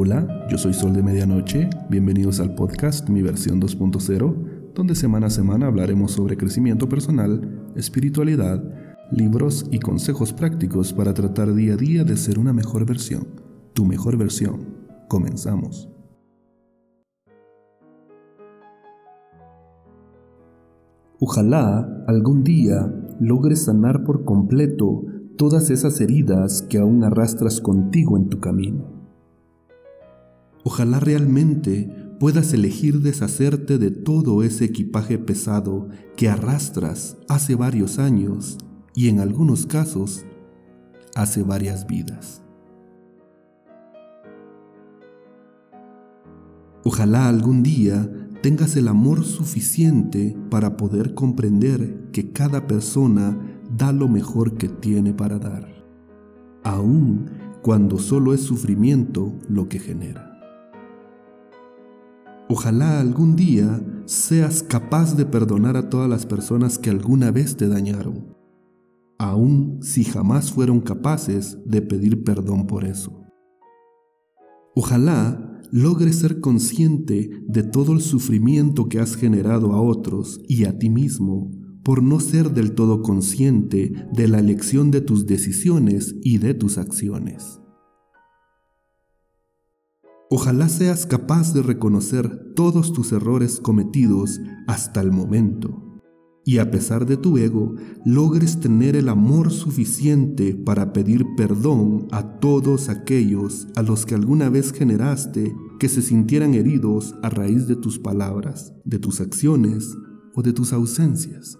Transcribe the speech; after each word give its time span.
Hola, 0.00 0.46
yo 0.48 0.56
soy 0.58 0.74
Sol 0.74 0.92
de 0.92 1.02
Medianoche, 1.02 1.68
bienvenidos 1.90 2.38
al 2.38 2.54
podcast 2.54 3.08
Mi 3.08 3.20
versión 3.20 3.60
2.0, 3.60 4.72
donde 4.72 4.94
semana 4.94 5.26
a 5.26 5.30
semana 5.30 5.66
hablaremos 5.66 6.12
sobre 6.12 6.36
crecimiento 6.36 6.88
personal, 6.88 7.72
espiritualidad, 7.74 8.62
libros 9.10 9.66
y 9.72 9.80
consejos 9.80 10.32
prácticos 10.32 10.92
para 10.92 11.14
tratar 11.14 11.52
día 11.52 11.74
a 11.74 11.76
día 11.76 12.04
de 12.04 12.16
ser 12.16 12.38
una 12.38 12.52
mejor 12.52 12.86
versión, 12.86 13.26
tu 13.74 13.84
mejor 13.84 14.16
versión. 14.16 14.68
Comenzamos. 15.08 15.88
Ojalá 21.18 22.04
algún 22.06 22.44
día 22.44 22.88
logres 23.18 23.64
sanar 23.64 24.04
por 24.04 24.24
completo 24.24 25.02
todas 25.36 25.70
esas 25.70 26.00
heridas 26.00 26.62
que 26.62 26.78
aún 26.78 27.02
arrastras 27.02 27.60
contigo 27.60 28.16
en 28.16 28.28
tu 28.28 28.38
camino. 28.38 28.97
Ojalá 30.70 31.00
realmente 31.00 31.90
puedas 32.20 32.52
elegir 32.52 33.00
deshacerte 33.00 33.78
de 33.78 33.90
todo 33.90 34.42
ese 34.42 34.66
equipaje 34.66 35.16
pesado 35.16 35.88
que 36.14 36.28
arrastras 36.28 37.16
hace 37.26 37.54
varios 37.54 37.98
años 37.98 38.58
y 38.94 39.08
en 39.08 39.20
algunos 39.20 39.64
casos 39.64 40.26
hace 41.14 41.42
varias 41.42 41.86
vidas. 41.86 42.42
Ojalá 46.84 47.30
algún 47.30 47.62
día 47.62 48.06
tengas 48.42 48.76
el 48.76 48.88
amor 48.88 49.24
suficiente 49.24 50.36
para 50.50 50.76
poder 50.76 51.14
comprender 51.14 52.10
que 52.12 52.30
cada 52.30 52.66
persona 52.66 53.38
da 53.74 53.90
lo 53.92 54.06
mejor 54.06 54.58
que 54.58 54.68
tiene 54.68 55.14
para 55.14 55.38
dar, 55.38 55.66
aun 56.62 57.30
cuando 57.62 57.96
solo 57.96 58.34
es 58.34 58.42
sufrimiento 58.42 59.32
lo 59.48 59.66
que 59.70 59.78
genera. 59.78 60.27
Ojalá 62.50 62.98
algún 63.00 63.36
día 63.36 63.84
seas 64.06 64.62
capaz 64.62 65.14
de 65.16 65.26
perdonar 65.26 65.76
a 65.76 65.90
todas 65.90 66.08
las 66.08 66.24
personas 66.24 66.78
que 66.78 66.88
alguna 66.88 67.30
vez 67.30 67.56
te 67.56 67.68
dañaron, 67.68 68.34
aun 69.18 69.80
si 69.82 70.02
jamás 70.02 70.50
fueron 70.50 70.80
capaces 70.80 71.58
de 71.66 71.82
pedir 71.82 72.24
perdón 72.24 72.66
por 72.66 72.84
eso. 72.84 73.22
Ojalá 74.74 75.60
logres 75.70 76.20
ser 76.20 76.40
consciente 76.40 77.30
de 77.46 77.64
todo 77.64 77.92
el 77.92 78.00
sufrimiento 78.00 78.88
que 78.88 78.98
has 78.98 79.14
generado 79.14 79.74
a 79.74 79.82
otros 79.82 80.40
y 80.48 80.64
a 80.64 80.78
ti 80.78 80.88
mismo 80.88 81.50
por 81.84 82.02
no 82.02 82.18
ser 82.18 82.52
del 82.52 82.74
todo 82.74 83.02
consciente 83.02 83.92
de 84.12 84.28
la 84.28 84.38
elección 84.38 84.90
de 84.90 85.02
tus 85.02 85.26
decisiones 85.26 86.16
y 86.22 86.38
de 86.38 86.54
tus 86.54 86.78
acciones. 86.78 87.60
Ojalá 90.30 90.68
seas 90.68 91.06
capaz 91.06 91.54
de 91.54 91.62
reconocer 91.62 92.52
todos 92.54 92.92
tus 92.92 93.12
errores 93.12 93.60
cometidos 93.60 94.40
hasta 94.66 95.00
el 95.00 95.10
momento 95.10 95.88
y 96.48 96.60
a 96.60 96.70
pesar 96.70 97.04
de 97.04 97.18
tu 97.18 97.36
ego, 97.36 97.74
logres 98.06 98.58
tener 98.58 98.96
el 98.96 99.10
amor 99.10 99.50
suficiente 99.50 100.54
para 100.54 100.94
pedir 100.94 101.26
perdón 101.36 102.08
a 102.10 102.38
todos 102.38 102.88
aquellos 102.88 103.68
a 103.76 103.82
los 103.82 104.06
que 104.06 104.14
alguna 104.14 104.48
vez 104.48 104.72
generaste 104.72 105.54
que 105.78 105.90
se 105.90 106.00
sintieran 106.00 106.54
heridos 106.54 107.14
a 107.22 107.28
raíz 107.28 107.66
de 107.66 107.76
tus 107.76 107.98
palabras, 107.98 108.72
de 108.86 108.98
tus 108.98 109.20
acciones 109.20 109.94
o 110.34 110.40
de 110.40 110.54
tus 110.54 110.72
ausencias. 110.72 111.58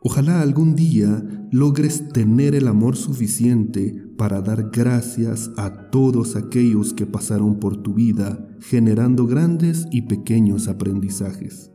Ojalá 0.00 0.42
algún 0.42 0.76
día 0.76 1.24
logres 1.50 2.08
tener 2.10 2.54
el 2.54 2.68
amor 2.68 2.94
suficiente 2.94 4.00
para 4.16 4.40
dar 4.40 4.70
gracias 4.70 5.50
a 5.56 5.90
todos 5.90 6.36
aquellos 6.36 6.94
que 6.94 7.04
pasaron 7.04 7.58
por 7.58 7.78
tu 7.82 7.94
vida 7.94 8.48
generando 8.60 9.26
grandes 9.26 9.86
y 9.90 10.02
pequeños 10.02 10.68
aprendizajes, 10.68 11.72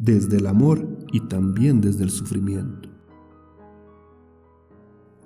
desde 0.00 0.38
el 0.38 0.48
amor 0.48 0.98
y 1.12 1.20
también 1.28 1.80
desde 1.80 2.02
el 2.02 2.10
sufrimiento. 2.10 2.88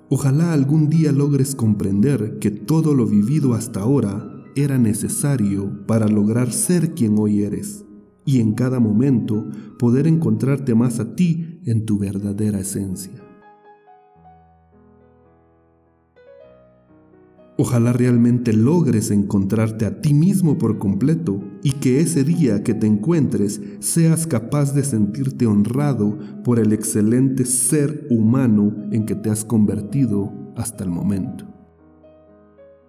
Ojalá 0.09 0.53
algún 0.53 0.89
día 0.89 1.11
logres 1.11 1.55
comprender 1.55 2.37
que 2.39 2.51
todo 2.51 2.93
lo 2.93 3.07
vivido 3.07 3.55
hasta 3.55 3.81
ahora 3.81 4.45
era 4.55 4.77
necesario 4.77 5.85
para 5.87 6.07
lograr 6.07 6.51
ser 6.51 6.93
quien 6.93 7.17
hoy 7.17 7.41
eres 7.41 7.85
y 8.27 8.41
en 8.41 8.53
cada 8.53 8.79
momento 8.79 9.47
poder 9.79 10.05
encontrarte 10.05 10.75
más 10.75 10.99
a 10.99 11.15
ti 11.15 11.56
en 11.67 11.85
tu 11.85 11.97
verdadera 11.99 12.59
esencia. 12.59 13.13
Ojalá 17.59 17.91
realmente 17.91 18.53
logres 18.53 19.09
encontrarte 19.09 19.85
a 19.85 20.01
ti 20.01 20.13
mismo 20.13 20.57
por 20.57 20.77
completo 20.77 21.43
y 21.63 21.73
que 21.73 22.01
ese 22.01 22.23
día 22.23 22.63
que 22.63 22.75
te 22.75 22.85
encuentres 22.85 23.61
seas 23.79 24.27
capaz 24.27 24.73
de 24.73 24.83
sentirte 24.83 25.47
honrado 25.47 26.17
por 26.43 26.59
el 26.59 26.71
excelente 26.71 27.45
ser 27.45 28.07
humano 28.11 28.73
en 28.91 29.05
que 29.05 29.15
te 29.15 29.31
has 29.31 29.43
convertido 29.43 30.31
hasta 30.55 30.83
el 30.83 30.91
momento. 30.91 31.45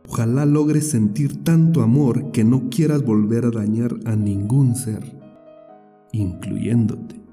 Ojalá 0.06 0.44
logres 0.46 0.88
sentir 0.88 1.44
tanto 1.44 1.82
amor 1.82 2.30
que 2.30 2.44
no 2.44 2.68
quieras 2.70 3.04
volver 3.04 3.46
a 3.46 3.50
dañar 3.50 3.94
a 4.04 4.16
ningún 4.16 4.74
ser 4.74 5.18
incluyéndote. 6.12 7.27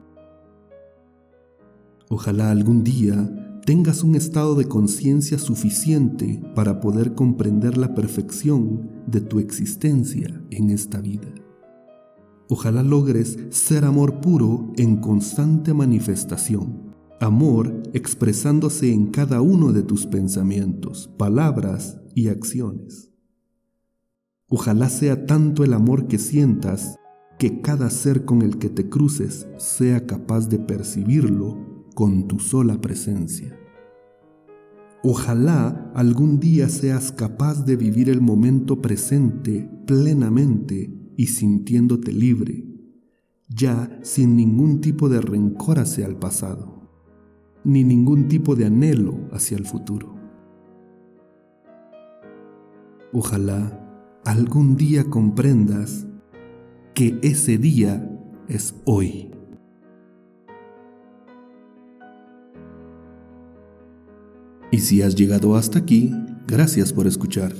Ojalá 2.10 2.52
algún 2.52 2.84
día 2.84 3.62
tengas 3.66 4.04
un 4.04 4.16
estado 4.16 4.54
de 4.54 4.66
conciencia 4.66 5.40
suficiente 5.40 6.40
para 6.54 6.80
poder 6.80 7.16
comprender 7.16 7.78
la 7.78 7.96
perfección 7.96 8.90
de 9.08 9.22
tu 9.22 9.40
existencia 9.40 10.42
en 10.52 10.70
esta 10.70 11.02
vida. 11.02 11.34
Ojalá 12.48 12.84
logres 12.84 13.40
ser 13.50 13.86
amor 13.86 14.22
puro 14.22 14.72
en 14.78 14.98
constante 14.98 15.74
manifestación, 15.74 16.94
amor 17.20 17.82
expresándose 17.94 18.94
en 18.94 19.08
cada 19.08 19.42
uno 19.42 19.74
de 19.74 19.82
tus 19.82 20.06
pensamientos, 20.06 21.10
palabras 21.18 22.00
y 22.14 22.28
acciones. 22.28 23.10
Ojalá 24.48 24.90
sea 24.90 25.26
tanto 25.26 25.64
el 25.64 25.74
amor 25.74 26.06
que 26.06 26.20
sientas 26.20 27.00
que 27.40 27.62
cada 27.62 27.90
ser 27.90 28.26
con 28.26 28.44
el 28.44 28.60
que 28.60 28.70
te 28.70 28.90
cruces 28.90 29.48
sea 29.58 30.06
capaz 30.06 30.50
de 30.50 30.60
percibirlo 30.60 31.75
con 31.96 32.28
tu 32.28 32.40
sola 32.40 32.80
presencia. 32.80 33.58
Ojalá 35.02 35.92
algún 35.96 36.40
día 36.40 36.68
seas 36.70 37.12
capaz 37.12 37.66
de 37.66 37.76
vivir 37.76 38.10
el 38.10 38.22
momento 38.22 38.82
presente 38.82 39.70
plenamente 39.88 40.94
y 41.16 41.28
sintiéndote 41.28 42.12
libre, 42.12 42.66
ya 43.48 44.00
sin 44.04 44.36
ningún 44.36 44.82
tipo 44.82 45.10
de 45.10 45.22
rencor 45.22 45.80
hacia 45.80 46.06
el 46.06 46.18
pasado, 46.18 46.92
ni 47.64 47.84
ningún 47.84 48.28
tipo 48.28 48.56
de 48.56 48.66
anhelo 48.66 49.30
hacia 49.32 49.58
el 49.58 49.66
futuro. 49.66 50.16
Ojalá 53.14 54.20
algún 54.26 54.76
día 54.76 55.06
comprendas 55.06 56.08
que 56.94 57.20
ese 57.22 57.58
día 57.58 58.12
es 58.48 58.76
hoy. 58.86 59.35
Y 64.76 64.80
si 64.80 65.02
has 65.02 65.16
llegado 65.16 65.56
hasta 65.56 65.80
aquí, 65.80 66.14
gracias 66.48 66.92
por 66.92 67.08
escuchar. 67.08 67.54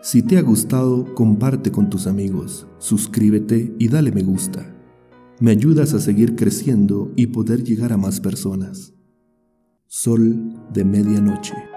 Si 0.00 0.22
te 0.22 0.38
ha 0.38 0.42
gustado, 0.42 1.12
comparte 1.16 1.72
con 1.72 1.90
tus 1.90 2.06
amigos, 2.06 2.68
suscríbete 2.78 3.74
y 3.80 3.88
dale 3.88 4.12
me 4.12 4.22
gusta. 4.22 4.72
Me 5.40 5.50
ayudas 5.50 5.92
a 5.92 5.98
seguir 5.98 6.36
creciendo 6.36 7.12
y 7.16 7.26
poder 7.26 7.64
llegar 7.64 7.92
a 7.92 7.96
más 7.96 8.20
personas. 8.20 8.94
Sol 9.88 10.54
de 10.72 10.84
medianoche. 10.84 11.69